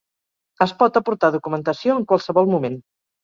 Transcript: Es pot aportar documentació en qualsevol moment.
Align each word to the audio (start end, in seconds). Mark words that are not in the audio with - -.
Es 0.65 0.71
pot 0.79 0.95
aportar 1.01 1.29
documentació 1.35 1.99
en 1.99 2.09
qualsevol 2.13 2.49
moment. 2.55 2.81